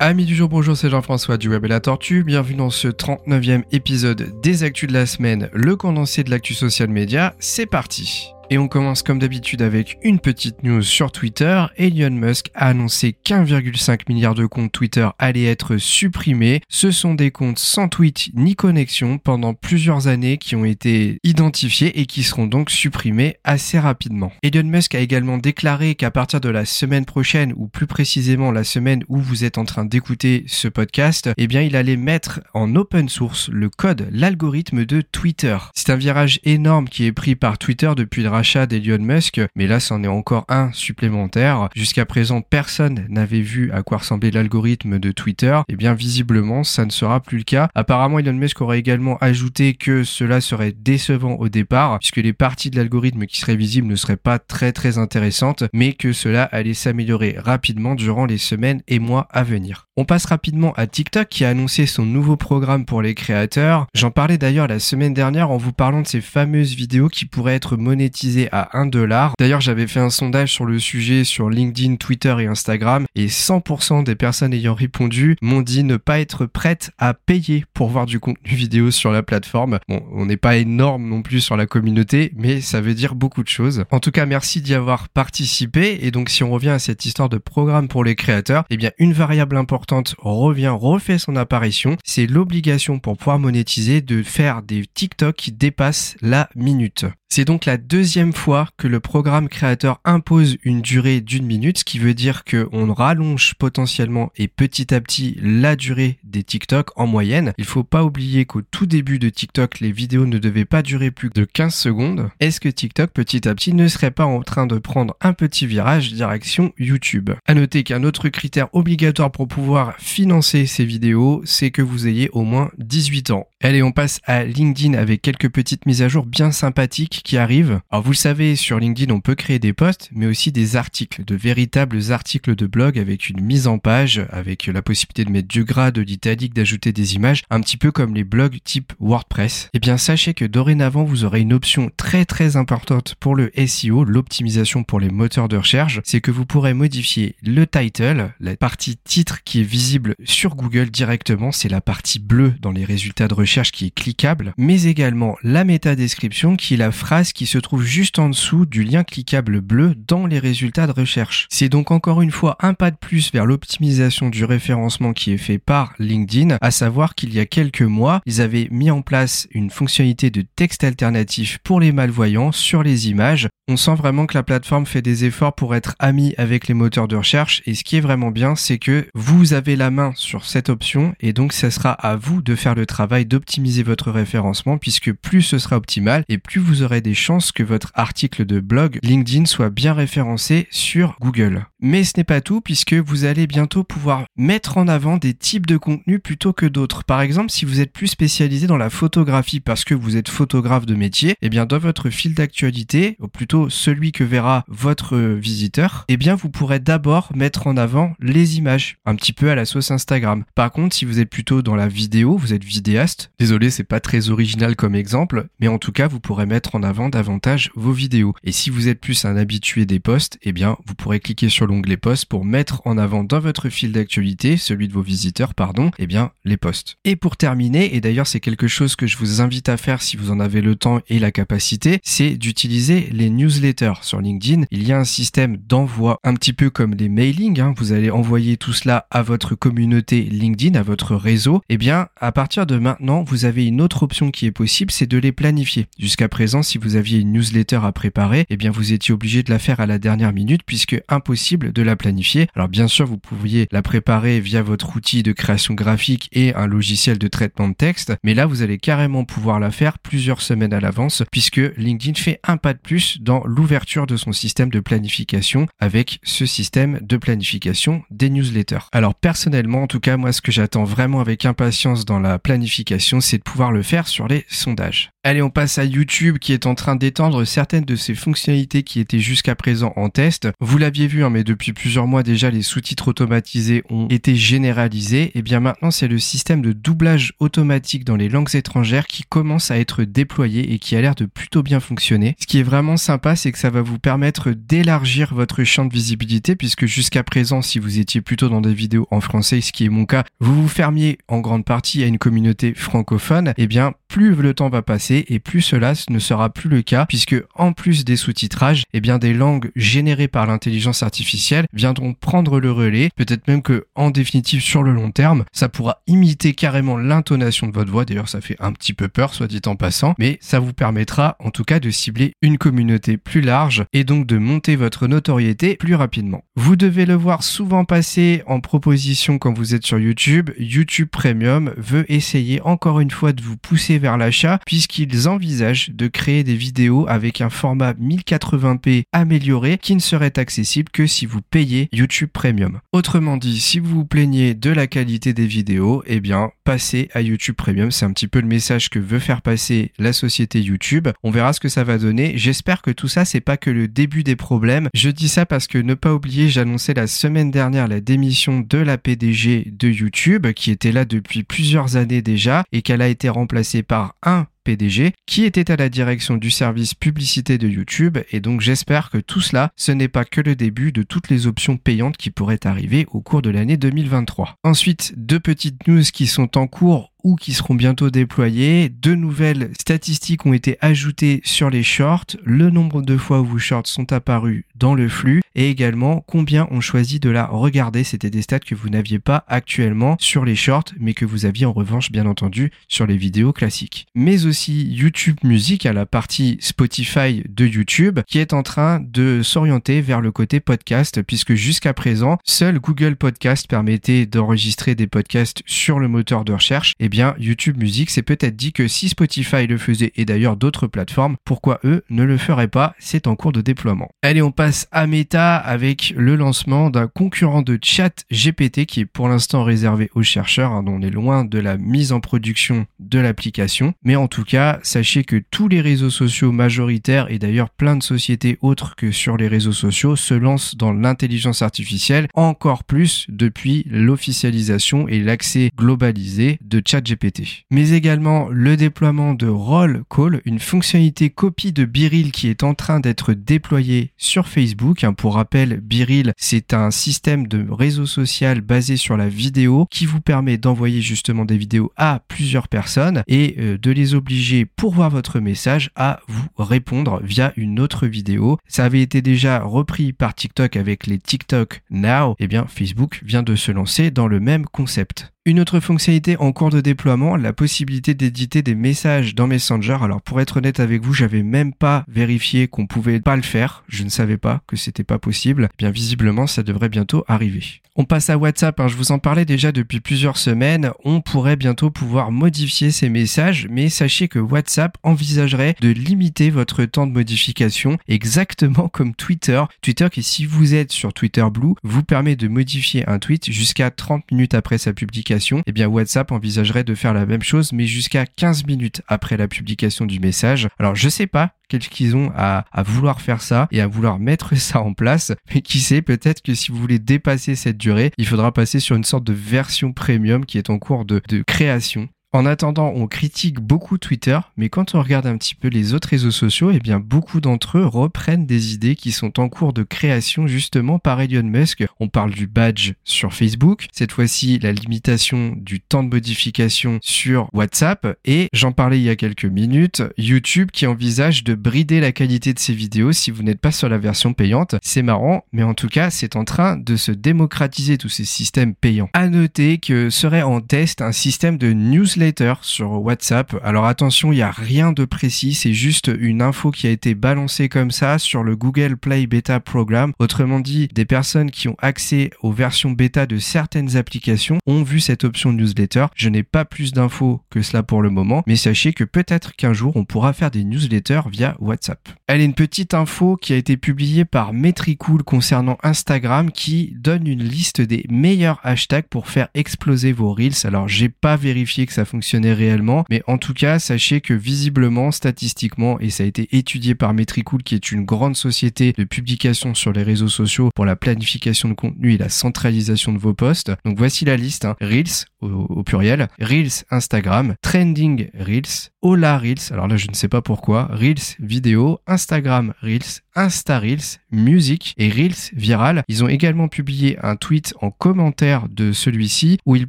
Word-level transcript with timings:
Amis 0.00 0.24
du 0.24 0.34
jour, 0.34 0.48
bonjour, 0.48 0.76
c'est 0.76 0.90
Jean-François 0.90 1.36
du 1.36 1.48
Web 1.48 1.64
et 1.64 1.68
la 1.68 1.78
Tortue. 1.78 2.24
Bienvenue 2.24 2.56
dans 2.56 2.70
ce 2.70 2.88
39e 2.88 3.62
épisode 3.70 4.40
des 4.42 4.64
Actus 4.64 4.88
de 4.88 4.92
la 4.92 5.06
semaine, 5.06 5.48
le 5.52 5.76
condensé 5.76 6.24
de 6.24 6.30
l'actu 6.30 6.52
social 6.52 6.88
média. 6.88 7.34
C'est 7.38 7.66
parti. 7.66 8.33
Et 8.50 8.58
on 8.58 8.68
commence 8.68 9.02
comme 9.02 9.18
d'habitude 9.18 9.62
avec 9.62 9.98
une 10.02 10.18
petite 10.18 10.62
news 10.62 10.82
sur 10.82 11.10
Twitter. 11.10 11.64
Elon 11.76 12.10
Musk 12.10 12.50
a 12.54 12.68
annoncé 12.68 13.16
qu'1,5 13.24 14.00
milliard 14.08 14.34
de 14.34 14.44
comptes 14.44 14.72
Twitter 14.72 15.08
allaient 15.18 15.44
être 15.44 15.78
supprimés. 15.78 16.60
Ce 16.68 16.90
sont 16.90 17.14
des 17.14 17.30
comptes 17.30 17.58
sans 17.58 17.88
tweet 17.88 18.30
ni 18.34 18.54
connexion 18.54 19.18
pendant 19.18 19.54
plusieurs 19.54 20.08
années 20.08 20.36
qui 20.36 20.56
ont 20.56 20.66
été 20.66 21.18
identifiés 21.24 22.00
et 22.00 22.06
qui 22.06 22.22
seront 22.22 22.46
donc 22.46 22.70
supprimés 22.70 23.36
assez 23.44 23.78
rapidement. 23.78 24.32
Elon 24.42 24.64
Musk 24.64 24.94
a 24.94 25.00
également 25.00 25.38
déclaré 25.38 25.94
qu'à 25.94 26.10
partir 26.10 26.40
de 26.40 26.50
la 26.50 26.66
semaine 26.66 27.06
prochaine, 27.06 27.54
ou 27.56 27.66
plus 27.66 27.86
précisément 27.86 28.52
la 28.52 28.64
semaine 28.64 29.04
où 29.08 29.18
vous 29.18 29.44
êtes 29.44 29.58
en 29.58 29.64
train 29.64 29.86
d'écouter 29.86 30.44
ce 30.48 30.68
podcast, 30.68 31.30
eh 31.36 31.46
bien 31.46 31.62
il 31.62 31.76
allait 31.76 31.96
mettre 31.96 32.40
en 32.52 32.76
open 32.76 33.08
source 33.08 33.48
le 33.48 33.70
code, 33.70 34.08
l'algorithme 34.10 34.84
de 34.84 35.00
Twitter. 35.00 35.56
C'est 35.74 35.90
un 35.90 35.96
virage 35.96 36.40
énorme 36.44 36.88
qui 36.88 37.06
est 37.06 37.12
pris 37.12 37.36
par 37.36 37.58
Twitter 37.58 37.92
depuis 37.96 38.22
le 38.22 38.33
rachat 38.34 38.66
d'Elon 38.66 38.98
Musk, 39.04 39.40
mais 39.54 39.68
là 39.68 39.78
c'en 39.78 40.02
est 40.02 40.08
encore 40.08 40.44
un 40.48 40.72
supplémentaire. 40.72 41.68
Jusqu'à 41.76 42.04
présent, 42.04 42.40
personne 42.40 43.06
n'avait 43.08 43.40
vu 43.40 43.70
à 43.70 43.84
quoi 43.84 43.98
ressemblait 43.98 44.32
l'algorithme 44.32 44.98
de 44.98 45.12
Twitter. 45.12 45.60
Et 45.68 45.74
eh 45.74 45.76
bien 45.76 45.94
visiblement, 45.94 46.64
ça 46.64 46.84
ne 46.84 46.90
sera 46.90 47.20
plus 47.20 47.38
le 47.38 47.44
cas. 47.44 47.68
Apparemment, 47.76 48.18
Elon 48.18 48.32
Musk 48.32 48.60
aurait 48.60 48.80
également 48.80 49.18
ajouté 49.18 49.74
que 49.74 50.02
cela 50.02 50.40
serait 50.40 50.72
décevant 50.72 51.34
au 51.34 51.48
départ, 51.48 52.00
puisque 52.00 52.16
les 52.16 52.32
parties 52.32 52.70
de 52.70 52.76
l'algorithme 52.76 53.26
qui 53.26 53.38
seraient 53.38 53.54
visibles 53.54 53.86
ne 53.86 53.94
seraient 53.94 54.16
pas 54.16 54.40
très 54.40 54.72
très 54.72 54.98
intéressantes, 54.98 55.62
mais 55.72 55.92
que 55.92 56.12
cela 56.12 56.42
allait 56.42 56.74
s'améliorer 56.74 57.36
rapidement 57.38 57.94
durant 57.94 58.26
les 58.26 58.38
semaines 58.38 58.82
et 58.88 58.98
mois 58.98 59.28
à 59.30 59.44
venir. 59.44 59.86
On 59.96 60.04
passe 60.04 60.26
rapidement 60.26 60.72
à 60.72 60.88
TikTok 60.88 61.28
qui 61.28 61.44
a 61.44 61.50
annoncé 61.50 61.86
son 61.86 62.04
nouveau 62.04 62.36
programme 62.36 62.84
pour 62.84 63.00
les 63.00 63.14
créateurs. 63.14 63.86
J'en 63.94 64.10
parlais 64.10 64.38
d'ailleurs 64.38 64.66
la 64.66 64.80
semaine 64.80 65.14
dernière 65.14 65.52
en 65.52 65.56
vous 65.56 65.72
parlant 65.72 66.02
de 66.02 66.06
ces 66.08 66.20
fameuses 66.20 66.74
vidéos 66.74 67.08
qui 67.08 67.26
pourraient 67.26 67.54
être 67.54 67.76
monétisées 67.76 68.23
à 68.52 68.76
1 68.76 68.86
dollar. 68.86 69.34
D'ailleurs, 69.38 69.60
j'avais 69.60 69.86
fait 69.86 70.00
un 70.00 70.10
sondage 70.10 70.52
sur 70.52 70.64
le 70.64 70.78
sujet 70.78 71.24
sur 71.24 71.50
LinkedIn, 71.50 71.96
Twitter 71.96 72.34
et 72.40 72.46
Instagram 72.46 73.04
et 73.14 73.26
100% 73.26 74.04
des 74.04 74.14
personnes 74.14 74.54
ayant 74.54 74.74
répondu 74.74 75.36
m'ont 75.42 75.62
dit 75.62 75.84
ne 75.84 75.96
pas 75.96 76.20
être 76.20 76.46
prêtes 76.46 76.90
à 76.98 77.14
payer 77.14 77.64
pour 77.74 77.88
voir 77.88 78.06
du 78.06 78.20
contenu 78.20 78.54
vidéo 78.54 78.90
sur 78.90 79.12
la 79.12 79.22
plateforme. 79.22 79.78
Bon, 79.88 80.02
on 80.12 80.26
n'est 80.26 80.36
pas 80.36 80.56
énorme 80.56 81.08
non 81.08 81.22
plus 81.22 81.40
sur 81.40 81.56
la 81.56 81.66
communauté, 81.66 82.32
mais 82.36 82.60
ça 82.60 82.80
veut 82.80 82.94
dire 82.94 83.14
beaucoup 83.14 83.42
de 83.42 83.48
choses. 83.48 83.84
En 83.90 84.00
tout 84.00 84.10
cas, 84.10 84.26
merci 84.26 84.60
d'y 84.60 84.74
avoir 84.74 85.08
participé 85.08 85.98
et 86.02 86.10
donc 86.10 86.30
si 86.30 86.42
on 86.42 86.50
revient 86.50 86.70
à 86.70 86.78
cette 86.78 87.04
histoire 87.04 87.28
de 87.28 87.38
programme 87.38 87.88
pour 87.88 88.04
les 88.04 88.14
créateurs, 88.14 88.64
eh 88.70 88.76
bien 88.76 88.90
une 88.98 89.12
variable 89.12 89.56
importante 89.56 90.14
revient, 90.18 90.68
refait 90.68 91.18
son 91.18 91.36
apparition, 91.36 91.96
c'est 92.04 92.26
l'obligation 92.26 92.98
pour 92.98 93.16
pouvoir 93.16 93.38
monétiser 93.38 94.00
de 94.00 94.22
faire 94.22 94.62
des 94.62 94.84
TikTok 94.86 95.36
qui 95.36 95.52
dépassent 95.52 96.16
la 96.20 96.48
minute. 96.54 97.06
C'est 97.34 97.44
donc 97.44 97.64
la 97.64 97.78
deuxième 97.78 98.13
fois 98.32 98.68
que 98.76 98.86
le 98.86 99.00
programme 99.00 99.48
créateur 99.48 100.00
impose 100.04 100.56
une 100.62 100.82
durée 100.82 101.20
d'une 101.20 101.46
minute, 101.46 101.78
ce 101.78 101.84
qui 101.84 101.98
veut 101.98 102.14
dire 102.14 102.44
qu'on 102.44 102.92
rallonge 102.92 103.54
potentiellement 103.54 104.30
et 104.36 104.46
petit 104.46 104.94
à 104.94 105.00
petit 105.00 105.36
la 105.42 105.74
durée 105.74 106.18
des 106.22 106.44
TikTok 106.44 106.90
en 106.96 107.06
moyenne. 107.06 107.52
Il 107.58 107.64
faut 107.64 107.82
pas 107.82 108.04
oublier 108.04 108.44
qu'au 108.44 108.62
tout 108.62 108.86
début 108.86 109.18
de 109.18 109.28
TikTok, 109.28 109.80
les 109.80 109.90
vidéos 109.90 110.26
ne 110.26 110.38
devaient 110.38 110.64
pas 110.64 110.82
durer 110.82 111.10
plus 111.10 111.30
de 111.30 111.44
15 111.44 111.74
secondes. 111.74 112.30
Est-ce 112.38 112.60
que 112.60 112.68
TikTok 112.68 113.10
petit 113.10 113.48
à 113.48 113.54
petit 113.54 113.72
ne 113.74 113.88
serait 113.88 114.10
pas 114.10 114.26
en 114.26 114.42
train 114.42 114.66
de 114.66 114.78
prendre 114.78 115.16
un 115.20 115.32
petit 115.32 115.66
virage 115.66 116.12
direction 116.12 116.72
YouTube? 116.78 117.30
À 117.46 117.54
noter 117.54 117.82
qu'un 117.82 118.04
autre 118.04 118.28
critère 118.28 118.68
obligatoire 118.74 119.32
pour 119.32 119.48
pouvoir 119.48 119.94
financer 119.98 120.66
ces 120.66 120.84
vidéos, 120.84 121.42
c'est 121.44 121.70
que 121.70 121.82
vous 121.82 122.06
ayez 122.06 122.28
au 122.30 122.42
moins 122.42 122.70
18 122.78 123.30
ans. 123.30 123.48
Allez, 123.62 123.82
on 123.82 123.92
passe 123.92 124.20
à 124.24 124.44
LinkedIn 124.44 124.94
avec 124.94 125.22
quelques 125.22 125.50
petites 125.50 125.86
mises 125.86 126.02
à 126.02 126.08
jour 126.08 126.26
bien 126.26 126.52
sympathiques 126.52 127.22
qui 127.24 127.38
arrivent. 127.38 127.80
Alors 127.90 128.03
vous 128.04 128.10
le 128.10 128.16
savez, 128.16 128.54
sur 128.54 128.78
LinkedIn, 128.78 129.14
on 129.14 129.20
peut 129.20 129.34
créer 129.34 129.58
des 129.58 129.72
posts, 129.72 130.10
mais 130.12 130.26
aussi 130.26 130.52
des 130.52 130.76
articles, 130.76 131.24
de 131.24 131.34
véritables 131.34 132.12
articles 132.12 132.54
de 132.54 132.66
blog 132.66 132.98
avec 132.98 133.30
une 133.30 133.40
mise 133.40 133.66
en 133.66 133.78
page, 133.78 134.26
avec 134.28 134.66
la 134.66 134.82
possibilité 134.82 135.24
de 135.24 135.30
mettre 135.30 135.48
du 135.48 135.64
gras, 135.64 135.90
de 135.90 136.02
l'italique, 136.02 136.52
d'ajouter 136.52 136.92
des 136.92 137.14
images, 137.14 137.44
un 137.48 137.62
petit 137.62 137.78
peu 137.78 137.92
comme 137.92 138.14
les 138.14 138.22
blogs 138.22 138.58
type 138.62 138.92
WordPress. 139.00 139.70
Eh 139.72 139.78
bien, 139.78 139.96
sachez 139.96 140.34
que 140.34 140.44
dorénavant, 140.44 141.04
vous 141.04 141.24
aurez 141.24 141.40
une 141.40 141.54
option 141.54 141.90
très 141.96 142.26
très 142.26 142.56
importante 142.56 143.14
pour 143.20 143.34
le 143.36 143.50
SEO, 143.66 144.04
l'optimisation 144.04 144.84
pour 144.84 145.00
les 145.00 145.08
moteurs 145.08 145.48
de 145.48 145.56
recherche, 145.56 146.02
c'est 146.04 146.20
que 146.20 146.30
vous 146.30 146.44
pourrez 146.44 146.74
modifier 146.74 147.36
le 147.42 147.66
title, 147.66 148.34
la 148.38 148.54
partie 148.54 148.98
titre 149.02 149.42
qui 149.44 149.60
est 149.60 149.64
visible 149.64 150.14
sur 150.24 150.56
Google 150.56 150.90
directement, 150.90 151.52
c'est 151.52 151.70
la 151.70 151.80
partie 151.80 152.18
bleue 152.18 152.52
dans 152.60 152.72
les 152.72 152.84
résultats 152.84 153.28
de 153.28 153.34
recherche 153.34 153.72
qui 153.72 153.86
est 153.86 153.94
cliquable, 153.94 154.52
mais 154.58 154.82
également 154.82 155.38
la 155.42 155.64
méta 155.64 155.96
description 155.96 156.56
qui 156.56 156.74
est 156.74 156.76
la 156.76 156.92
phrase 156.92 157.32
qui 157.32 157.46
se 157.46 157.56
trouve 157.56 157.93
juste 157.94 158.18
en 158.18 158.28
dessous 158.28 158.66
du 158.66 158.82
lien 158.82 159.04
cliquable 159.04 159.60
bleu 159.60 159.94
dans 160.08 160.26
les 160.26 160.40
résultats 160.40 160.88
de 160.88 160.92
recherche. 160.92 161.46
C'est 161.48 161.68
donc 161.68 161.92
encore 161.92 162.22
une 162.22 162.32
fois 162.32 162.56
un 162.58 162.74
pas 162.74 162.90
de 162.90 162.96
plus 162.96 163.30
vers 163.32 163.46
l'optimisation 163.46 164.30
du 164.30 164.44
référencement 164.44 165.12
qui 165.12 165.30
est 165.30 165.38
fait 165.38 165.58
par 165.58 165.94
LinkedIn, 166.00 166.56
à 166.60 166.70
savoir 166.72 167.14
qu'il 167.14 167.32
y 167.32 167.38
a 167.38 167.46
quelques 167.46 167.82
mois, 167.82 168.20
ils 168.26 168.40
avaient 168.40 168.66
mis 168.72 168.90
en 168.90 169.00
place 169.00 169.46
une 169.52 169.70
fonctionnalité 169.70 170.30
de 170.30 170.42
texte 170.56 170.82
alternatif 170.82 171.58
pour 171.62 171.78
les 171.78 171.92
malvoyants 171.92 172.50
sur 172.50 172.82
les 172.82 173.08
images. 173.10 173.48
On 173.68 173.76
sent 173.76 173.94
vraiment 173.94 174.26
que 174.26 174.36
la 174.36 174.42
plateforme 174.42 174.86
fait 174.86 175.00
des 175.00 175.24
efforts 175.24 175.54
pour 175.54 175.76
être 175.76 175.94
amie 176.00 176.34
avec 176.36 176.66
les 176.66 176.74
moteurs 176.74 177.06
de 177.06 177.16
recherche 177.16 177.62
et 177.64 177.74
ce 177.74 177.84
qui 177.84 177.96
est 177.96 178.00
vraiment 178.00 178.32
bien, 178.32 178.56
c'est 178.56 178.78
que 178.78 179.06
vous 179.14 179.52
avez 179.52 179.76
la 179.76 179.92
main 179.92 180.12
sur 180.16 180.44
cette 180.44 180.68
option 180.68 181.14
et 181.20 181.32
donc 181.32 181.52
ça 181.52 181.70
sera 181.70 181.92
à 181.92 182.16
vous 182.16 182.42
de 182.42 182.56
faire 182.56 182.74
le 182.74 182.86
travail 182.86 183.24
d'optimiser 183.24 183.84
votre 183.84 184.10
référencement 184.10 184.78
puisque 184.78 185.12
plus 185.12 185.42
ce 185.42 185.58
sera 185.58 185.76
optimal 185.76 186.24
et 186.28 186.38
plus 186.38 186.60
vous 186.60 186.82
aurez 186.82 187.00
des 187.00 187.14
chances 187.14 187.52
que 187.52 187.62
votre 187.62 187.83
article 187.94 188.44
de 188.44 188.60
blog 188.60 188.98
LinkedIn 189.02 189.46
soit 189.46 189.70
bien 189.70 189.92
référencé 189.92 190.66
sur 190.70 191.16
Google. 191.20 191.66
Mais 191.80 192.04
ce 192.04 192.14
n'est 192.16 192.24
pas 192.24 192.40
tout 192.40 192.60
puisque 192.60 192.94
vous 192.94 193.24
allez 193.24 193.46
bientôt 193.46 193.84
pouvoir 193.84 194.24
mettre 194.36 194.78
en 194.78 194.88
avant 194.88 195.16
des 195.16 195.34
types 195.34 195.66
de 195.66 195.76
contenus 195.76 196.20
plutôt 196.22 196.52
que 196.52 196.66
d'autres. 196.66 197.04
Par 197.04 197.20
exemple, 197.20 197.50
si 197.50 197.64
vous 197.64 197.80
êtes 197.80 197.92
plus 197.92 198.08
spécialisé 198.08 198.66
dans 198.66 198.76
la 198.76 198.90
photographie 198.90 199.60
parce 199.60 199.84
que 199.84 199.94
vous 199.94 200.16
êtes 200.16 200.28
photographe 200.28 200.86
de 200.86 200.94
métier, 200.94 201.34
eh 201.42 201.48
bien 201.48 201.66
dans 201.66 201.78
votre 201.78 202.10
fil 202.10 202.34
d'actualité, 202.34 203.16
ou 203.20 203.28
plutôt 203.28 203.68
celui 203.68 204.12
que 204.12 204.24
verra 204.24 204.64
votre 204.68 205.16
visiteur, 205.16 206.04
eh 206.08 206.16
bien 206.16 206.34
vous 206.34 206.50
pourrez 206.50 206.80
d'abord 206.80 207.30
mettre 207.34 207.66
en 207.66 207.76
avant 207.76 208.14
les 208.20 208.56
images, 208.58 208.96
un 209.04 209.14
petit 209.14 209.32
peu 209.32 209.50
à 209.50 209.54
la 209.54 209.64
sauce 209.64 209.90
Instagram. 209.90 210.44
Par 210.54 210.70
contre, 210.72 210.94
si 210.94 211.04
vous 211.04 211.20
êtes 211.20 211.30
plutôt 211.30 211.62
dans 211.62 211.76
la 211.76 211.88
vidéo, 211.88 212.36
vous 212.36 212.52
êtes 212.52 212.64
vidéaste, 212.64 213.30
désolé, 213.38 213.70
c'est 213.70 213.84
pas 213.84 214.00
très 214.00 214.30
original 214.30 214.76
comme 214.76 214.94
exemple, 214.94 215.48
mais 215.60 215.68
en 215.68 215.78
tout 215.78 215.92
cas, 215.92 216.08
vous 216.08 216.20
pourrez 216.20 216.46
mettre 216.46 216.74
en 216.74 216.82
avant 216.82 217.08
davantage 217.08 217.70
vos 217.76 217.92
vidéos. 217.92 218.34
Et 218.44 218.52
si 218.52 218.70
vous 218.70 218.88
êtes 218.88 219.00
plus 219.00 219.24
un 219.24 219.36
habitué 219.36 219.86
des 219.86 220.00
posts, 220.00 220.38
eh 220.42 220.52
bien, 220.52 220.76
vous 220.86 220.94
pourrez 220.94 221.20
cliquer 221.20 221.48
sur 221.48 221.66
l'onglet 221.66 221.96
posts 221.96 222.26
pour 222.26 222.44
mettre 222.44 222.82
en 222.84 222.98
avant 222.98 223.24
dans 223.24 223.40
votre 223.40 223.68
fil 223.68 223.92
d'actualité, 223.92 224.56
celui 224.56 224.88
de 224.88 224.92
vos 224.92 225.02
visiteurs, 225.02 225.54
pardon, 225.54 225.90
eh 225.98 226.06
bien, 226.06 226.30
les 226.44 226.56
posts. 226.56 226.96
Et 227.04 227.16
pour 227.16 227.36
terminer, 227.36 227.94
et 227.94 228.00
d'ailleurs, 228.00 228.26
c'est 228.26 228.40
quelque 228.40 228.68
chose 228.68 228.96
que 228.96 229.06
je 229.06 229.16
vous 229.16 229.40
invite 229.40 229.68
à 229.68 229.76
faire 229.76 230.02
si 230.02 230.16
vous 230.16 230.30
en 230.30 230.40
avez 230.40 230.60
le 230.60 230.76
temps 230.76 231.00
et 231.08 231.18
la 231.18 231.32
capacité, 231.32 232.00
c'est 232.02 232.36
d'utiliser 232.36 233.08
les 233.12 233.30
newsletters 233.30 233.94
sur 234.02 234.20
LinkedIn. 234.20 234.64
Il 234.70 234.86
y 234.86 234.92
a 234.92 234.98
un 234.98 235.04
système 235.04 235.56
d'envoi 235.56 236.20
un 236.24 236.34
petit 236.34 236.52
peu 236.52 236.70
comme 236.70 236.94
des 236.94 237.08
mailings. 237.08 237.60
Hein. 237.60 237.74
Vous 237.76 237.92
allez 237.92 238.10
envoyer 238.10 238.56
tout 238.56 238.72
cela 238.72 239.06
à 239.10 239.22
votre 239.22 239.54
communauté 239.54 240.22
LinkedIn, 240.22 240.78
à 240.78 240.82
votre 240.82 241.14
réseau. 241.16 241.62
Eh 241.68 241.78
bien, 241.78 242.08
à 242.20 242.32
partir 242.32 242.66
de 242.66 242.78
maintenant, 242.78 243.22
vous 243.22 243.44
avez 243.44 243.66
une 243.66 243.80
autre 243.80 244.02
option 244.02 244.30
qui 244.30 244.46
est 244.46 244.52
possible, 244.52 244.90
c'est 244.90 245.06
de 245.06 245.18
les 245.18 245.32
planifier. 245.32 245.86
Jusqu'à 245.98 246.28
présent, 246.28 246.62
si 246.62 246.78
vous 246.78 246.96
aviez 246.96 247.20
une 247.20 247.32
newsletter 247.32 247.63
à 247.72 247.92
préparer, 247.92 248.44
eh 248.50 248.56
bien 248.56 248.70
vous 248.70 248.92
étiez 248.92 249.14
obligé 249.14 249.42
de 249.42 249.50
la 249.50 249.58
faire 249.58 249.80
à 249.80 249.86
la 249.86 249.98
dernière 249.98 250.32
minute 250.32 250.62
puisque 250.66 251.00
impossible 251.08 251.72
de 251.72 251.82
la 251.82 251.96
planifier. 251.96 252.48
Alors 252.54 252.68
bien 252.68 252.88
sûr, 252.88 253.06
vous 253.06 253.18
pouviez 253.18 253.66
la 253.72 253.82
préparer 253.82 254.40
via 254.40 254.62
votre 254.62 254.96
outil 254.96 255.22
de 255.22 255.32
création 255.32 255.74
graphique 255.74 256.28
et 256.32 256.54
un 256.54 256.66
logiciel 256.66 257.18
de 257.18 257.28
traitement 257.28 257.68
de 257.68 257.74
texte, 257.74 258.14
mais 258.22 258.34
là 258.34 258.46
vous 258.46 258.62
allez 258.62 258.78
carrément 258.78 259.24
pouvoir 259.24 259.60
la 259.60 259.70
faire 259.70 259.98
plusieurs 259.98 260.42
semaines 260.42 260.72
à 260.72 260.80
l'avance 260.80 261.22
puisque 261.30 261.60
LinkedIn 261.76 262.14
fait 262.14 262.40
un 262.44 262.56
pas 262.56 262.74
de 262.74 262.78
plus 262.78 263.20
dans 263.20 263.42
l'ouverture 263.44 264.06
de 264.06 264.16
son 264.16 264.32
système 264.32 264.70
de 264.70 264.80
planification 264.80 265.66
avec 265.80 266.18
ce 266.22 266.46
système 266.46 266.98
de 267.02 267.16
planification 267.16 268.02
des 268.10 268.30
newsletters. 268.30 268.88
Alors 268.92 269.14
personnellement, 269.14 269.82
en 269.82 269.86
tout 269.86 270.00
cas, 270.00 270.16
moi 270.16 270.32
ce 270.32 270.42
que 270.42 270.52
j'attends 270.52 270.84
vraiment 270.84 271.20
avec 271.20 271.44
impatience 271.44 272.04
dans 272.04 272.20
la 272.20 272.38
planification, 272.38 273.20
c'est 273.20 273.38
de 273.38 273.42
pouvoir 273.42 273.72
le 273.72 273.82
faire 273.82 274.08
sur 274.08 274.28
les 274.28 274.44
sondages. 274.48 275.13
Allez, 275.26 275.40
on 275.40 275.48
passe 275.48 275.78
à 275.78 275.86
YouTube 275.86 276.36
qui 276.36 276.52
est 276.52 276.66
en 276.66 276.74
train 276.74 276.96
d'étendre 276.96 277.46
certaines 277.46 277.86
de 277.86 277.96
ses 277.96 278.14
fonctionnalités 278.14 278.82
qui 278.82 279.00
étaient 279.00 279.20
jusqu'à 279.20 279.54
présent 279.54 279.94
en 279.96 280.10
test. 280.10 280.48
Vous 280.60 280.76
l'aviez 280.76 281.06
vu, 281.06 281.24
hein, 281.24 281.30
mais 281.30 281.44
depuis 281.44 281.72
plusieurs 281.72 282.06
mois 282.06 282.22
déjà, 282.22 282.50
les 282.50 282.60
sous-titres 282.60 283.08
automatisés 283.08 283.82
ont 283.88 284.06
été 284.08 284.36
généralisés. 284.36 285.32
Et 285.34 285.40
bien 285.40 285.60
maintenant, 285.60 285.90
c'est 285.90 286.08
le 286.08 286.18
système 286.18 286.60
de 286.60 286.72
doublage 286.72 287.32
automatique 287.38 288.04
dans 288.04 288.16
les 288.16 288.28
langues 288.28 288.54
étrangères 288.54 289.06
qui 289.06 289.22
commence 289.22 289.70
à 289.70 289.78
être 289.78 290.04
déployé 290.04 290.74
et 290.74 290.78
qui 290.78 290.94
a 290.94 291.00
l'air 291.00 291.14
de 291.14 291.24
plutôt 291.24 291.62
bien 291.62 291.80
fonctionner. 291.80 292.36
Ce 292.38 292.46
qui 292.46 292.58
est 292.58 292.62
vraiment 292.62 292.98
sympa, 292.98 293.34
c'est 293.34 293.50
que 293.50 293.58
ça 293.58 293.70
va 293.70 293.80
vous 293.80 293.98
permettre 293.98 294.50
d'élargir 294.50 295.34
votre 295.34 295.64
champ 295.64 295.86
de 295.86 295.94
visibilité 295.94 296.54
puisque 296.54 296.84
jusqu'à 296.84 297.22
présent, 297.22 297.62
si 297.62 297.78
vous 297.78 297.98
étiez 297.98 298.20
plutôt 298.20 298.50
dans 298.50 298.60
des 298.60 298.74
vidéos 298.74 299.08
en 299.10 299.22
français, 299.22 299.62
ce 299.62 299.72
qui 299.72 299.86
est 299.86 299.88
mon 299.88 300.04
cas, 300.04 300.24
vous 300.40 300.54
vous 300.60 300.68
fermiez 300.68 301.16
en 301.28 301.40
grande 301.40 301.64
partie 301.64 302.02
à 302.02 302.06
une 302.08 302.18
communauté 302.18 302.74
francophone. 302.74 303.54
Et 303.56 303.62
eh 303.62 303.66
bien, 303.66 303.94
plus 304.14 304.36
le 304.36 304.54
temps 304.54 304.68
va 304.68 304.80
passer, 304.80 305.24
et 305.26 305.40
plus 305.40 305.60
cela 305.60 305.94
ne 306.08 306.20
sera 306.20 306.48
plus 306.48 306.68
le 306.68 306.82
cas 306.82 307.04
puisque 307.04 307.34
en 307.56 307.72
plus 307.72 308.04
des 308.04 308.14
sous-titrages, 308.14 308.84
eh 308.92 309.00
bien 309.00 309.18
des 309.18 309.34
langues 309.34 309.72
générées 309.74 310.28
par 310.28 310.46
l'intelligence 310.46 311.02
artificielle 311.02 311.66
viendront 311.72 312.14
prendre 312.14 312.60
le 312.60 312.70
relais, 312.70 313.10
peut-être 313.16 313.48
même 313.48 313.60
que 313.60 313.86
en 313.96 314.12
définitive 314.12 314.62
sur 314.62 314.84
le 314.84 314.92
long 314.92 315.10
terme, 315.10 315.42
ça 315.50 315.68
pourra 315.68 316.00
imiter 316.06 316.52
carrément 316.52 316.96
l'intonation 316.96 317.66
de 317.66 317.72
votre 317.72 317.90
voix. 317.90 318.04
D'ailleurs, 318.04 318.28
ça 318.28 318.40
fait 318.40 318.54
un 318.60 318.72
petit 318.72 318.92
peu 318.92 319.08
peur, 319.08 319.34
soit 319.34 319.48
dit 319.48 319.60
en 319.66 319.74
passant, 319.74 320.14
mais 320.16 320.38
ça 320.40 320.60
vous 320.60 320.72
permettra 320.72 321.34
en 321.40 321.50
tout 321.50 321.64
cas 321.64 321.80
de 321.80 321.90
cibler 321.90 322.34
une 322.40 322.56
communauté 322.56 323.16
plus 323.16 323.40
large 323.40 323.84
et 323.92 324.04
donc 324.04 324.28
de 324.28 324.38
monter 324.38 324.76
votre 324.76 325.08
notoriété 325.08 325.74
plus 325.74 325.96
rapidement. 325.96 326.44
Vous 326.54 326.76
devez 326.76 327.04
le 327.04 327.14
voir 327.14 327.42
souvent 327.42 327.84
passer 327.84 328.44
en 328.46 328.60
proposition 328.60 329.38
quand 329.38 329.52
vous 329.52 329.74
êtes 329.74 329.84
sur 329.84 329.98
YouTube. 329.98 330.50
YouTube 330.56 331.08
Premium 331.10 331.74
veut 331.76 332.04
essayer 332.12 332.60
encore 332.62 333.00
une 333.00 333.10
fois 333.10 333.32
de 333.32 333.42
vous 333.42 333.56
pousser 333.56 333.98
vers 333.98 334.03
l'achat 334.16 334.60
puisqu'il 334.66 335.04
ils 335.14 335.28
envisagent 335.28 335.90
de 335.90 336.08
créer 336.08 336.42
des 336.42 336.56
vidéos 336.56 337.06
avec 337.08 337.40
un 337.40 337.50
format 337.50 337.92
1080p 337.92 339.04
amélioré 339.12 339.78
qui 339.78 339.94
ne 339.94 340.00
serait 340.00 340.38
accessible 340.38 340.90
que 340.90 341.06
si 341.06 341.24
vous 341.24 341.40
payez 341.40 341.88
YouTube 341.92 342.30
Premium. 342.32 342.80
Autrement 342.92 343.36
dit, 343.36 343.60
si 343.60 343.78
vous 343.78 343.94
vous 343.94 344.04
plaignez 344.04 344.54
de 344.54 344.70
la 344.70 344.88
qualité 344.88 345.32
des 345.32 345.46
vidéos, 345.46 346.02
eh 346.06 346.18
bien, 346.18 346.50
passez 346.64 347.10
à 347.14 347.20
YouTube 347.20 347.54
Premium. 347.54 347.92
C'est 347.92 348.06
un 348.06 348.12
petit 348.12 348.26
peu 348.26 348.40
le 348.40 348.48
message 348.48 348.90
que 348.90 348.98
veut 348.98 349.20
faire 349.20 349.40
passer 349.40 349.92
la 349.98 350.12
société 350.12 350.60
YouTube. 350.60 351.08
On 351.22 351.30
verra 351.30 351.52
ce 351.52 351.60
que 351.60 351.68
ça 351.68 351.84
va 351.84 351.98
donner. 351.98 352.32
J'espère 352.36 352.82
que 352.82 352.90
tout 352.90 353.08
ça, 353.08 353.24
c'est 353.24 353.40
pas 353.40 353.56
que 353.56 353.70
le 353.70 353.86
début 353.86 354.24
des 354.24 354.36
problèmes. 354.36 354.88
Je 354.94 355.10
dis 355.10 355.28
ça 355.28 355.46
parce 355.46 355.68
que 355.68 355.78
ne 355.78 355.94
pas 355.94 356.12
oublier, 356.12 356.48
j'annonçais 356.48 356.94
la 356.94 357.06
semaine 357.06 357.52
dernière 357.52 357.86
la 357.86 358.00
démission 358.00 358.60
de 358.60 358.78
la 358.78 358.98
PDG 358.98 359.70
de 359.70 359.88
YouTube, 359.88 360.50
qui 360.52 360.72
était 360.72 360.92
là 360.92 361.04
depuis 361.04 361.44
plusieurs 361.44 361.96
années 361.96 362.22
déjà, 362.22 362.64
et 362.72 362.82
qu'elle 362.82 363.02
a 363.02 363.08
été 363.08 363.28
remplacée 363.28 363.84
par 363.84 363.93
un 364.22 364.46
PDG, 364.64 365.12
qui 365.26 365.44
était 365.44 365.70
à 365.70 365.76
la 365.76 365.88
direction 365.88 366.36
du 366.36 366.50
service 366.50 366.94
publicité 366.94 367.58
de 367.58 367.68
YouTube, 367.68 368.18
et 368.30 368.40
donc 368.40 368.60
j'espère 368.60 369.10
que 369.10 369.18
tout 369.18 369.40
cela, 369.40 369.70
ce 369.76 369.92
n'est 369.92 370.08
pas 370.08 370.24
que 370.24 370.40
le 370.40 370.56
début 370.56 370.90
de 370.90 371.02
toutes 371.02 371.28
les 371.28 371.46
options 371.46 371.76
payantes 371.76 372.16
qui 372.16 372.30
pourraient 372.30 372.66
arriver 372.66 373.06
au 373.12 373.20
cours 373.20 373.42
de 373.42 373.50
l'année 373.50 373.76
2023. 373.76 374.56
Ensuite, 374.64 375.12
deux 375.16 375.40
petites 375.40 375.86
news 375.86 376.02
qui 376.02 376.26
sont 376.26 376.56
en 376.56 376.66
cours 376.66 377.13
ou 377.24 377.36
qui 377.36 377.52
seront 377.54 377.74
bientôt 377.74 378.10
déployés. 378.10 378.88
De 378.88 379.14
nouvelles 379.14 379.70
statistiques 379.80 380.46
ont 380.46 380.52
été 380.52 380.76
ajoutées 380.80 381.40
sur 381.44 381.70
les 381.70 381.82
shorts, 381.82 382.36
le 382.44 382.70
nombre 382.70 383.02
de 383.02 383.16
fois 383.16 383.40
où 383.40 383.46
vos 383.46 383.58
shorts 383.58 383.86
sont 383.86 384.12
apparus 384.12 384.64
dans 384.76 384.94
le 384.94 385.08
flux 385.08 385.42
et 385.54 385.70
également 385.70 386.22
combien 386.26 386.68
ont 386.70 386.80
choisi 386.80 387.20
de 387.20 387.30
la 387.30 387.46
regarder. 387.46 388.04
C'était 388.04 388.30
des 388.30 388.42
stats 388.42 388.60
que 388.60 388.74
vous 388.74 388.90
n'aviez 388.90 389.18
pas 389.18 389.44
actuellement 389.48 390.16
sur 390.20 390.44
les 390.44 390.56
shorts 390.56 390.92
mais 390.98 391.14
que 391.14 391.24
vous 391.24 391.46
aviez 391.46 391.66
en 391.66 391.72
revanche 391.72 392.12
bien 392.12 392.26
entendu 392.26 392.70
sur 392.88 393.06
les 393.06 393.16
vidéos 393.16 393.52
classiques. 393.52 394.06
Mais 394.14 394.46
aussi 394.46 394.84
YouTube 394.84 395.38
Music 395.42 395.86
à 395.86 395.92
la 395.92 396.06
partie 396.06 396.58
Spotify 396.60 397.42
de 397.48 397.66
YouTube 397.66 398.20
qui 398.26 398.38
est 398.38 398.52
en 398.52 398.62
train 398.62 399.00
de 399.00 399.40
s'orienter 399.42 400.00
vers 400.00 400.20
le 400.20 400.32
côté 400.32 400.60
podcast 400.60 401.22
puisque 401.22 401.54
jusqu'à 401.54 401.94
présent 401.94 402.38
seul 402.44 402.78
Google 402.78 403.16
Podcast 403.16 403.66
permettait 403.66 404.26
d'enregistrer 404.26 404.94
des 404.94 405.06
podcasts 405.06 405.62
sur 405.66 405.98
le 405.98 406.08
moteur 406.08 406.44
de 406.44 406.52
recherche 406.52 406.92
et 406.98 407.08
bien 407.14 407.36
YouTube 407.38 407.76
Music 407.78 408.10
s'est 408.10 408.22
peut-être 408.22 408.56
dit 408.56 408.72
que 408.72 408.88
si 408.88 409.08
Spotify 409.08 409.68
le 409.68 409.78
faisait 409.78 410.10
et 410.16 410.24
d'ailleurs 410.24 410.56
d'autres 410.56 410.88
plateformes, 410.88 411.36
pourquoi 411.44 411.78
eux 411.84 412.02
ne 412.10 412.24
le 412.24 412.36
feraient 412.38 412.66
pas? 412.66 412.96
C'est 412.98 413.28
en 413.28 413.36
cours 413.36 413.52
de 413.52 413.60
déploiement. 413.60 414.10
Allez, 414.22 414.42
on 414.42 414.50
passe 414.50 414.88
à 414.90 415.06
Meta 415.06 415.54
avec 415.54 416.12
le 416.16 416.34
lancement 416.34 416.90
d'un 416.90 417.06
concurrent 417.06 417.62
de 417.62 417.78
chat 417.80 418.24
GPT 418.32 418.84
qui 418.86 418.98
est 418.98 419.04
pour 419.04 419.28
l'instant 419.28 419.62
réservé 419.62 420.10
aux 420.16 420.24
chercheurs, 420.24 420.72
hein, 420.72 420.84
on 420.88 421.02
est 421.02 421.10
loin 421.10 421.44
de 421.44 421.60
la 421.60 421.76
mise 421.76 422.10
en 422.10 422.18
production 422.18 422.84
de 422.98 423.20
l'application. 423.20 423.94
Mais 424.02 424.16
en 424.16 424.26
tout 424.26 424.42
cas, 424.42 424.80
sachez 424.82 425.22
que 425.22 425.40
tous 425.52 425.68
les 425.68 425.80
réseaux 425.80 426.10
sociaux 426.10 426.50
majoritaires 426.50 427.30
et 427.30 427.38
d'ailleurs 427.38 427.70
plein 427.70 427.94
de 427.94 428.02
sociétés 428.02 428.58
autres 428.60 428.96
que 428.96 429.12
sur 429.12 429.36
les 429.36 429.46
réseaux 429.46 429.70
sociaux 429.70 430.16
se 430.16 430.34
lancent 430.34 430.74
dans 430.74 430.92
l'intelligence 430.92 431.62
artificielle 431.62 432.26
encore 432.34 432.82
plus 432.82 433.26
depuis 433.28 433.86
l'officialisation 433.88 435.06
et 435.06 435.20
l'accès 435.20 435.70
globalisé 435.78 436.58
de 436.60 436.82
chat 436.84 437.03
GPT. 437.04 437.64
Mais 437.70 437.90
également 437.90 438.48
le 438.50 438.76
déploiement 438.76 439.34
de 439.34 439.46
Roll 439.46 440.02
Call, 440.10 440.40
une 440.44 440.58
fonctionnalité 440.58 441.30
copie 441.30 441.72
de 441.72 441.84
Biril 441.84 442.32
qui 442.32 442.48
est 442.48 442.62
en 442.62 442.74
train 442.74 443.00
d'être 443.00 443.34
déployée 443.34 444.12
sur 444.16 444.48
Facebook. 444.48 445.04
Hein, 445.04 445.12
pour 445.12 445.34
rappel, 445.34 445.80
Biril, 445.80 446.32
c'est 446.36 446.74
un 446.74 446.90
système 446.90 447.46
de 447.46 447.66
réseau 447.70 448.06
social 448.06 448.60
basé 448.60 448.96
sur 448.96 449.16
la 449.16 449.28
vidéo 449.28 449.86
qui 449.90 450.06
vous 450.06 450.20
permet 450.20 450.56
d'envoyer 450.56 451.00
justement 451.00 451.44
des 451.44 451.56
vidéos 451.56 451.92
à 451.96 452.22
plusieurs 452.26 452.68
personnes 452.68 453.22
et 453.26 453.56
euh, 453.58 453.78
de 453.78 453.90
les 453.90 454.14
obliger 454.14 454.64
pour 454.64 454.94
voir 454.94 455.10
votre 455.10 455.40
message 455.40 455.90
à 455.96 456.20
vous 456.28 456.46
répondre 456.58 457.20
via 457.22 457.52
une 457.56 457.80
autre 457.80 458.06
vidéo. 458.06 458.58
Ça 458.66 458.84
avait 458.84 459.02
été 459.02 459.22
déjà 459.22 459.60
repris 459.60 460.12
par 460.12 460.34
TikTok 460.34 460.76
avec 460.76 461.06
les 461.06 461.18
TikTok 461.18 461.82
Now. 461.90 462.34
Eh 462.38 462.46
bien, 462.46 462.66
Facebook 462.66 463.20
vient 463.24 463.42
de 463.42 463.56
se 463.56 463.72
lancer 463.72 464.10
dans 464.10 464.28
le 464.28 464.40
même 464.40 464.66
concept. 464.66 465.33
Une 465.46 465.60
autre 465.60 465.78
fonctionnalité 465.78 466.38
en 466.38 466.52
cours 466.52 466.70
de 466.70 466.80
déploiement, 466.80 467.36
la 467.36 467.52
possibilité 467.52 468.14
d'éditer 468.14 468.62
des 468.62 468.74
messages 468.74 469.34
dans 469.34 469.46
Messenger. 469.46 469.98
Alors 470.00 470.22
pour 470.22 470.40
être 470.40 470.56
honnête 470.56 470.80
avec 470.80 471.04
vous, 471.04 471.12
j'avais 471.12 471.42
même 471.42 471.74
pas 471.74 472.06
vérifié 472.08 472.66
qu'on 472.66 472.86
pouvait 472.86 473.20
pas 473.20 473.36
le 473.36 473.42
faire. 473.42 473.84
Je 473.86 474.04
ne 474.04 474.08
savais 474.08 474.38
pas 474.38 474.62
que 474.66 474.76
c'était 474.76 475.04
pas 475.04 475.18
possible. 475.18 475.68
Eh 475.74 475.76
bien 475.76 475.90
visiblement, 475.90 476.46
ça 476.46 476.62
devrait 476.62 476.88
bientôt 476.88 477.24
arriver. 477.28 477.82
On 477.96 478.04
passe 478.04 478.28
à 478.30 478.38
WhatsApp. 478.38 478.80
Hein. 478.80 478.88
Je 478.88 478.96
vous 478.96 479.12
en 479.12 479.20
parlais 479.20 479.44
déjà 479.44 479.70
depuis 479.70 480.00
plusieurs 480.00 480.38
semaines. 480.38 480.90
On 481.04 481.20
pourrait 481.20 481.54
bientôt 481.54 481.90
pouvoir 481.90 482.32
modifier 482.32 482.90
ces 482.90 483.08
messages, 483.08 483.68
mais 483.70 483.88
sachez 483.88 484.26
que 484.26 484.40
WhatsApp 484.40 484.96
envisagerait 485.04 485.76
de 485.80 485.90
limiter 485.90 486.50
votre 486.50 486.86
temps 486.86 487.06
de 487.06 487.12
modification 487.12 487.98
exactement 488.08 488.88
comme 488.88 489.14
Twitter. 489.14 489.62
Twitter 489.80 490.08
qui, 490.10 490.24
si 490.24 490.44
vous 490.44 490.74
êtes 490.74 490.90
sur 490.90 491.12
Twitter 491.12 491.44
Blue, 491.52 491.74
vous 491.84 492.02
permet 492.02 492.34
de 492.34 492.48
modifier 492.48 493.08
un 493.08 493.20
tweet 493.20 493.52
jusqu'à 493.52 493.90
30 493.90 494.24
minutes 494.32 494.54
après 494.54 494.78
sa 494.78 494.92
publication 494.92 495.33
eh 495.66 495.72
bien 495.72 495.88
WhatsApp 495.88 496.32
envisagerait 496.32 496.84
de 496.84 496.94
faire 496.94 497.14
la 497.14 497.26
même 497.26 497.42
chose, 497.42 497.72
mais 497.72 497.86
jusqu'à 497.86 498.26
15 498.26 498.66
minutes 498.66 499.02
après 499.08 499.36
la 499.36 499.48
publication 499.48 500.06
du 500.06 500.20
message. 500.20 500.68
Alors 500.78 500.94
je 500.94 501.08
sais 501.08 501.26
pas 501.26 501.52
qu'est-ce 501.68 501.88
qu'ils 501.88 502.16
ont 502.16 502.32
à, 502.36 502.64
vouloir 502.84 503.20
faire 503.20 503.40
ça 503.40 503.68
et 503.70 503.80
à 503.80 503.86
vouloir 503.86 504.18
mettre 504.18 504.54
ça 504.58 504.80
en 504.80 504.92
place. 504.92 505.32
Mais 505.54 505.60
qui 505.60 505.80
sait, 505.80 506.02
peut-être 506.02 506.42
que 506.42 506.54
si 506.54 506.72
vous 506.72 506.78
voulez 506.78 506.98
dépasser 506.98 507.54
cette 507.54 507.78
durée, 507.78 508.12
il 508.18 508.26
faudra 508.26 508.52
passer 508.52 508.80
sur 508.80 508.96
une 508.96 509.04
sorte 509.04 509.24
de 509.24 509.32
version 509.32 509.92
premium 509.92 510.44
qui 510.44 510.58
est 510.58 510.70
en 510.70 510.78
cours 510.78 511.04
de 511.04 511.20
création. 511.46 512.08
En 512.34 512.46
attendant, 512.46 512.92
on 512.96 513.06
critique 513.06 513.60
beaucoup 513.60 513.96
Twitter, 513.96 514.40
mais 514.56 514.68
quand 514.68 514.96
on 514.96 515.00
regarde 515.00 515.28
un 515.28 515.36
petit 515.36 515.54
peu 515.54 515.68
les 515.68 515.94
autres 515.94 516.08
réseaux 516.08 516.32
sociaux, 516.32 516.72
eh 516.72 516.80
bien 516.80 516.98
beaucoup 516.98 517.40
d'entre 517.40 517.78
eux 517.78 517.86
reprennent 517.86 518.44
des 518.44 518.74
idées 518.74 518.96
qui 518.96 519.12
sont 519.12 519.38
en 519.38 519.48
cours 519.48 519.72
de 519.72 519.84
création 519.84 520.48
justement 520.48 520.98
par 520.98 521.20
Elon 521.20 521.44
Musk. 521.44 521.84
On 522.00 522.08
parle 522.08 522.32
du 522.32 522.48
badge 522.48 522.94
sur 523.04 523.32
Facebook, 523.32 523.86
cette 523.92 524.10
fois-ci 524.10 524.58
la 524.58 524.72
limitation 524.72 525.54
du 525.56 525.80
temps 525.80 526.02
de 526.02 526.08
modification 526.08 526.98
sur 527.02 527.48
WhatsApp 527.52 528.18
et 528.24 528.48
j'en 528.52 528.72
parlais 528.72 528.98
il 528.98 529.04
y 529.04 529.10
a 529.10 529.16
quelques 529.16 529.44
minutes, 529.44 530.02
YouTube 530.18 530.72
qui 530.72 530.88
envisage 530.88 531.44
de 531.44 531.54
brider 531.54 532.00
la 532.00 532.10
qualité 532.10 532.52
de 532.52 532.58
ses 532.58 532.74
vidéos 532.74 533.12
si 533.12 533.30
vous 533.30 533.44
n'êtes 533.44 533.60
pas 533.60 533.70
sur 533.70 533.88
la 533.88 533.98
version 533.98 534.32
payante. 534.32 534.74
C'est 534.82 535.02
marrant, 535.02 535.44
mais 535.52 535.62
en 535.62 535.74
tout 535.74 535.86
cas, 535.88 536.10
c'est 536.10 536.34
en 536.34 536.44
train 536.44 536.76
de 536.76 536.96
se 536.96 537.12
démocratiser 537.12 537.96
tous 537.96 538.08
ces 538.08 538.24
systèmes 538.24 538.74
payants. 538.74 539.08
À 539.12 539.28
noter 539.28 539.78
que 539.78 540.10
serait 540.10 540.42
en 540.42 540.60
test 540.60 541.00
un 541.00 541.12
système 541.12 541.58
de 541.58 541.72
newsletter 541.72 542.23
sur 542.62 543.02
WhatsApp. 543.02 543.54
Alors 543.62 543.84
attention, 543.84 544.32
il 544.32 544.36
n'y 544.36 544.42
a 544.42 544.50
rien 544.50 544.92
de 544.92 545.04
précis, 545.04 545.52
c'est 545.54 545.74
juste 545.74 546.10
une 546.18 546.40
info 546.40 546.70
qui 546.70 546.86
a 546.86 546.90
été 546.90 547.14
balancée 547.14 547.68
comme 547.68 547.90
ça 547.90 548.18
sur 548.18 548.42
le 548.42 548.56
Google 548.56 548.96
Play 548.96 549.26
Beta 549.26 549.60
Program. 549.60 550.12
Autrement 550.18 550.60
dit, 550.60 550.88
des 550.94 551.04
personnes 551.04 551.50
qui 551.50 551.68
ont 551.68 551.76
accès 551.80 552.30
aux 552.40 552.52
versions 552.52 552.92
bêta 552.92 553.26
de 553.26 553.38
certaines 553.38 553.96
applications 553.96 554.58
ont 554.66 554.82
vu 554.82 555.00
cette 555.00 555.24
option 555.24 555.52
newsletter. 555.52 556.06
Je 556.14 556.28
n'ai 556.28 556.42
pas 556.42 556.64
plus 556.64 556.92
d'infos 556.92 557.42
que 557.50 557.62
cela 557.62 557.82
pour 557.82 558.00
le 558.00 558.10
moment, 558.10 558.42
mais 558.46 558.56
sachez 558.56 558.92
que 558.92 559.04
peut-être 559.04 559.54
qu'un 559.54 559.72
jour 559.72 559.92
on 559.96 560.04
pourra 560.04 560.32
faire 560.32 560.50
des 560.50 560.64
newsletters 560.64 561.28
via 561.30 561.56
WhatsApp. 561.60 562.08
Elle 562.26 562.40
est 562.40 562.46
une 562.46 562.54
petite 562.54 562.94
info 562.94 563.36
qui 563.36 563.52
a 563.52 563.56
été 563.56 563.76
publiée 563.76 564.24
par 564.24 564.52
Metricool 564.52 565.22
concernant 565.22 565.78
Instagram 565.82 566.50
qui 566.50 566.94
donne 566.96 567.26
une 567.26 567.44
liste 567.44 567.80
des 567.80 568.06
meilleurs 568.08 568.60
hashtags 568.62 569.08
pour 569.08 569.28
faire 569.28 569.48
exploser 569.54 570.12
vos 570.12 570.32
reels. 570.32 570.64
Alors 570.64 570.88
j'ai 570.88 571.08
pas 571.08 571.36
vérifié 571.36 571.86
que 571.86 571.92
ça 571.92 572.04
fonctionnait 572.14 572.52
réellement, 572.52 573.04
mais 573.10 573.22
en 573.26 573.38
tout 573.38 573.54
cas, 573.54 573.80
sachez 573.80 574.20
que 574.20 574.34
visiblement, 574.34 575.10
statistiquement, 575.10 575.98
et 575.98 576.10
ça 576.10 576.22
a 576.22 576.26
été 576.26 576.48
étudié 576.56 576.94
par 576.94 577.12
Metricool, 577.12 577.64
qui 577.64 577.74
est 577.74 577.90
une 577.90 578.04
grande 578.04 578.36
société 578.36 578.92
de 578.92 579.02
publication 579.02 579.74
sur 579.74 579.92
les 579.92 580.04
réseaux 580.04 580.28
sociaux 580.28 580.70
pour 580.76 580.84
la 580.84 580.94
planification 580.94 581.68
de 581.68 581.74
contenu 581.74 582.14
et 582.14 582.18
la 582.18 582.28
centralisation 582.28 583.12
de 583.12 583.18
vos 583.18 583.34
posts. 583.34 583.72
Donc 583.84 583.98
voici 583.98 584.24
la 584.24 584.36
liste. 584.36 584.64
Hein. 584.64 584.76
Reels 584.80 585.26
au, 585.44 585.82
pluriel, 585.82 586.28
Reels 586.40 586.84
Instagram, 586.90 587.54
Trending 587.62 588.28
Reels, 588.38 588.90
Hola 589.02 589.38
Reels, 589.38 589.72
alors 589.72 589.88
là 589.88 589.96
je 589.96 590.08
ne 590.08 590.14
sais 590.14 590.28
pas 590.28 590.42
pourquoi, 590.42 590.88
Reels 590.92 591.36
vidéo, 591.38 592.00
Instagram 592.06 592.72
Reels, 592.80 593.22
Insta 593.36 593.78
Reels, 593.78 594.20
musique 594.30 594.94
et 594.96 595.10
Reels 595.10 595.50
viral. 595.52 596.04
Ils 596.08 596.22
ont 596.22 596.28
également 596.28 596.68
publié 596.68 597.18
un 597.22 597.36
tweet 597.36 597.74
en 597.80 597.90
commentaire 597.90 598.68
de 598.68 598.92
celui-ci 598.92 599.58
où 599.66 599.76
ils 599.76 599.88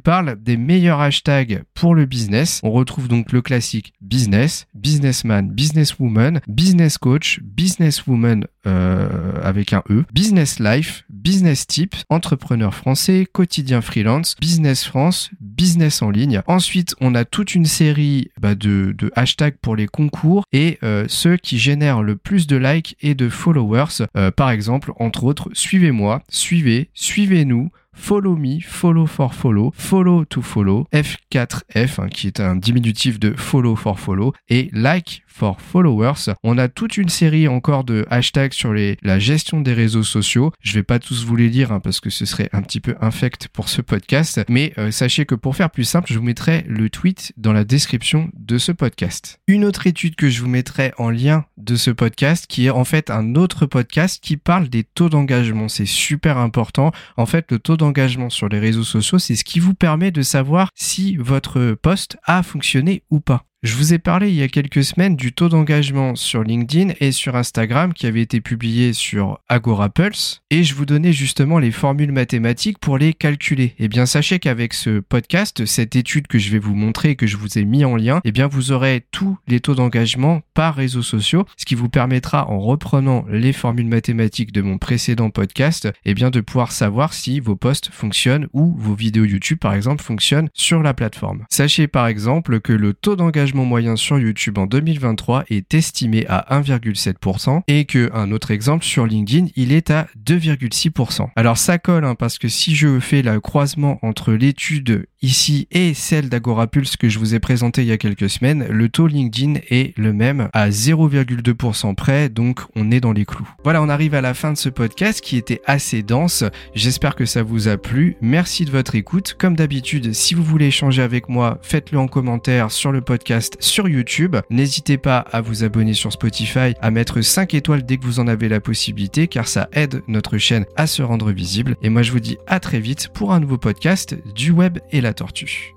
parlent 0.00 0.36
des 0.42 0.56
meilleurs 0.56 1.00
hashtags 1.00 1.62
pour 1.74 1.94
le 1.94 2.06
business. 2.06 2.60
On 2.62 2.72
retrouve 2.72 3.08
donc 3.08 3.32
le 3.32 3.42
classique 3.42 3.92
business, 4.00 4.66
businessman, 4.74 5.48
businesswoman, 5.50 6.40
business 6.48 6.98
coach, 6.98 7.40
businesswoman 7.42 8.46
euh, 8.66 9.32
avec 9.42 9.72
un 9.72 9.82
E, 9.90 10.04
business 10.12 10.58
life, 10.58 11.04
business 11.26 11.66
tip, 11.66 11.96
entrepreneur 12.08 12.72
français, 12.72 13.26
quotidien 13.30 13.80
freelance, 13.80 14.36
business 14.38 14.84
France, 14.84 15.30
business 15.40 16.00
en 16.00 16.10
ligne. 16.10 16.40
Ensuite, 16.46 16.94
on 17.00 17.16
a 17.16 17.24
toute 17.24 17.56
une 17.56 17.64
série 17.64 18.30
bah, 18.40 18.54
de, 18.54 18.94
hashtags 19.16 19.56
pour 19.60 19.74
les 19.74 19.88
concours 19.88 20.44
et 20.52 20.78
euh, 20.84 21.04
ceux 21.08 21.36
qui 21.36 21.58
génèrent 21.58 22.04
le 22.04 22.14
plus 22.14 22.46
de 22.46 22.56
likes 22.56 22.96
et 23.02 23.16
de 23.16 23.28
followers. 23.28 24.06
Euh, 24.16 24.30
par 24.30 24.50
exemple, 24.50 24.92
entre 25.00 25.24
autres, 25.24 25.50
suivez-moi, 25.52 26.22
suivez, 26.28 26.90
suivez-nous, 26.94 27.70
Follow 27.96 28.36
Me, 28.36 28.60
Follow 28.60 29.06
for 29.06 29.34
Follow, 29.34 29.72
Follow 29.74 30.24
to 30.26 30.42
Follow, 30.42 30.86
F4F, 30.92 32.00
hein, 32.00 32.08
qui 32.08 32.28
est 32.28 32.38
un 32.38 32.54
diminutif 32.54 33.18
de 33.18 33.34
Follow 33.36 33.74
for 33.74 33.98
Follow, 33.98 34.32
et 34.48 34.68
Like 34.72 35.24
for 35.26 35.60
Followers. 35.60 36.32
On 36.44 36.56
a 36.56 36.68
toute 36.68 36.96
une 36.96 37.08
série 37.08 37.48
encore 37.48 37.84
de 37.84 38.06
hashtags 38.10 38.54
sur 38.54 38.72
les, 38.72 38.96
la 39.02 39.18
gestion 39.18 39.60
des 39.60 39.74
réseaux 39.74 40.02
sociaux. 40.02 40.52
Je 40.60 40.74
vais 40.74 40.82
pas 40.82 40.98
tous 40.98 41.24
vous 41.24 41.36
les 41.36 41.48
lire 41.48 41.72
hein, 41.72 41.80
parce 41.80 42.00
que 42.00 42.10
ce 42.10 42.24
serait 42.24 42.48
un 42.52 42.62
petit 42.62 42.80
peu 42.80 42.94
infect 43.00 43.48
pour 43.48 43.68
ce 43.68 43.82
podcast, 43.82 44.40
mais 44.48 44.72
euh, 44.78 44.90
sachez 44.90 45.26
que 45.26 45.34
pour 45.34 45.56
faire 45.56 45.70
plus 45.70 45.84
simple, 45.84 46.10
je 46.10 46.18
vous 46.18 46.24
mettrai 46.24 46.64
le 46.68 46.88
tweet 46.88 47.32
dans 47.36 47.52
la 47.52 47.64
description 47.64 48.30
de 48.34 48.56
ce 48.58 48.72
podcast. 48.72 49.40
Une 49.46 49.64
autre 49.64 49.86
étude 49.86 50.16
que 50.16 50.30
je 50.30 50.40
vous 50.40 50.48
mettrai 50.48 50.92
en 50.96 51.10
lien 51.10 51.44
de 51.58 51.76
ce 51.76 51.90
podcast, 51.90 52.46
qui 52.46 52.66
est 52.66 52.70
en 52.70 52.84
fait 52.84 53.10
un 53.10 53.34
autre 53.34 53.66
podcast 53.66 54.22
qui 54.22 54.36
parle 54.36 54.68
des 54.68 54.84
taux 54.84 55.08
d'engagement. 55.08 55.68
C'est 55.68 55.86
super 55.86 56.38
important. 56.38 56.92
En 57.16 57.26
fait, 57.26 57.50
le 57.50 57.58
taux 57.58 57.76
d'engagement 57.76 57.85
sur 58.30 58.48
les 58.48 58.58
réseaux 58.58 58.84
sociaux, 58.84 59.18
c'est 59.18 59.36
ce 59.36 59.44
qui 59.44 59.60
vous 59.60 59.74
permet 59.74 60.10
de 60.10 60.22
savoir 60.22 60.70
si 60.74 61.16
votre 61.16 61.72
post 61.80 62.16
a 62.24 62.42
fonctionné 62.42 63.02
ou 63.10 63.20
pas. 63.20 63.44
Je 63.66 63.74
vous 63.74 63.92
ai 63.92 63.98
parlé 63.98 64.28
il 64.28 64.36
y 64.36 64.44
a 64.44 64.48
quelques 64.48 64.84
semaines 64.84 65.16
du 65.16 65.32
taux 65.32 65.48
d'engagement 65.48 66.14
sur 66.14 66.44
LinkedIn 66.44 66.94
et 67.00 67.10
sur 67.10 67.34
Instagram 67.34 67.92
qui 67.92 68.06
avait 68.06 68.20
été 68.20 68.40
publié 68.40 68.92
sur 68.92 69.40
Agora 69.48 69.88
Pulse 69.88 70.40
et 70.50 70.62
je 70.62 70.72
vous 70.76 70.86
donnais 70.86 71.12
justement 71.12 71.58
les 71.58 71.72
formules 71.72 72.12
mathématiques 72.12 72.78
pour 72.78 72.96
les 72.96 73.12
calculer. 73.12 73.74
Eh 73.80 73.88
bien, 73.88 74.06
sachez 74.06 74.38
qu'avec 74.38 74.72
ce 74.72 75.00
podcast, 75.00 75.66
cette 75.66 75.96
étude 75.96 76.28
que 76.28 76.38
je 76.38 76.52
vais 76.52 76.60
vous 76.60 76.76
montrer 76.76 77.10
et 77.10 77.16
que 77.16 77.26
je 77.26 77.36
vous 77.36 77.58
ai 77.58 77.64
mis 77.64 77.84
en 77.84 77.96
lien, 77.96 78.20
eh 78.22 78.30
bien, 78.30 78.46
vous 78.46 78.70
aurez 78.70 79.04
tous 79.10 79.36
les 79.48 79.58
taux 79.58 79.74
d'engagement 79.74 80.42
par 80.54 80.76
réseaux 80.76 81.02
sociaux, 81.02 81.44
ce 81.56 81.64
qui 81.64 81.74
vous 81.74 81.88
permettra 81.88 82.48
en 82.48 82.60
reprenant 82.60 83.24
les 83.28 83.52
formules 83.52 83.88
mathématiques 83.88 84.52
de 84.52 84.62
mon 84.62 84.78
précédent 84.78 85.30
podcast, 85.30 85.88
eh 86.04 86.14
bien, 86.14 86.30
de 86.30 86.40
pouvoir 86.40 86.70
savoir 86.70 87.12
si 87.12 87.40
vos 87.40 87.56
posts 87.56 87.90
fonctionnent 87.90 88.46
ou 88.52 88.76
vos 88.78 88.94
vidéos 88.94 89.24
YouTube, 89.24 89.58
par 89.58 89.74
exemple, 89.74 90.04
fonctionnent 90.04 90.50
sur 90.54 90.84
la 90.84 90.94
plateforme. 90.94 91.44
Sachez 91.50 91.88
par 91.88 92.06
exemple 92.06 92.60
que 92.60 92.72
le 92.72 92.94
taux 92.94 93.16
d'engagement 93.16 93.55
moyen 93.64 93.96
sur 93.96 94.18
YouTube 94.18 94.58
en 94.58 94.66
2023 94.66 95.44
est 95.48 95.74
estimé 95.74 96.26
à 96.28 96.60
1,7% 96.60 97.62
et 97.68 97.84
que 97.84 98.10
un 98.12 98.30
autre 98.32 98.50
exemple 98.50 98.84
sur 98.84 99.06
LinkedIn, 99.06 99.46
il 99.56 99.72
est 99.72 99.90
à 99.90 100.06
2,6%. 100.24 101.28
Alors 101.36 101.58
ça 101.58 101.78
colle 101.78 102.04
hein, 102.04 102.14
parce 102.14 102.38
que 102.38 102.48
si 102.48 102.74
je 102.74 103.00
fais 103.00 103.22
le 103.22 103.40
croisement 103.40 103.98
entre 104.02 104.32
l'étude 104.32 105.06
ici 105.26 105.66
et 105.72 105.92
celle 105.92 106.28
d'Agorapulse 106.28 106.96
que 106.96 107.08
je 107.08 107.18
vous 107.18 107.34
ai 107.34 107.40
présentée 107.40 107.82
il 107.82 107.88
y 107.88 107.92
a 107.92 107.98
quelques 107.98 108.30
semaines, 108.30 108.64
le 108.70 108.88
taux 108.88 109.08
LinkedIn 109.08 109.54
est 109.70 109.92
le 109.98 110.12
même 110.12 110.48
à 110.52 110.70
0,2% 110.70 111.96
près, 111.96 112.28
donc 112.28 112.60
on 112.76 112.92
est 112.92 113.00
dans 113.00 113.12
les 113.12 113.24
clous. 113.24 113.48
Voilà, 113.64 113.82
on 113.82 113.88
arrive 113.88 114.14
à 114.14 114.20
la 114.20 114.34
fin 114.34 114.52
de 114.52 114.56
ce 114.56 114.68
podcast 114.68 115.20
qui 115.20 115.36
était 115.36 115.60
assez 115.66 116.04
dense. 116.04 116.44
J'espère 116.76 117.16
que 117.16 117.26
ça 117.26 117.42
vous 117.42 117.66
a 117.66 117.76
plu. 117.76 118.16
Merci 118.20 118.66
de 118.66 118.70
votre 118.70 118.94
écoute. 118.94 119.34
Comme 119.36 119.56
d'habitude, 119.56 120.14
si 120.14 120.34
vous 120.34 120.44
voulez 120.44 120.66
échanger 120.66 121.02
avec 121.02 121.28
moi, 121.28 121.58
faites-le 121.60 121.98
en 121.98 122.06
commentaire 122.06 122.70
sur 122.70 122.92
le 122.92 123.00
podcast 123.00 123.56
sur 123.58 123.88
YouTube. 123.88 124.36
N'hésitez 124.48 124.96
pas 124.96 125.18
à 125.18 125.40
vous 125.40 125.64
abonner 125.64 125.94
sur 125.94 126.12
Spotify, 126.12 126.74
à 126.80 126.92
mettre 126.92 127.20
5 127.20 127.52
étoiles 127.54 127.84
dès 127.84 127.96
que 127.96 128.04
vous 128.04 128.20
en 128.20 128.28
avez 128.28 128.48
la 128.48 128.60
possibilité, 128.60 129.26
car 129.26 129.48
ça 129.48 129.68
aide 129.72 130.02
notre 130.06 130.38
chaîne 130.38 130.66
à 130.76 130.86
se 130.86 131.02
rendre 131.02 131.32
visible. 131.32 131.76
Et 131.82 131.88
moi, 131.88 132.02
je 132.02 132.12
vous 132.12 132.20
dis 132.20 132.38
à 132.46 132.60
très 132.60 132.78
vite 132.78 133.08
pour 133.12 133.32
un 133.32 133.40
nouveau 133.40 133.58
podcast 133.58 134.16
du 134.32 134.52
web 134.52 134.78
et 134.92 135.00
la 135.00 135.15
tortue. 135.16 135.75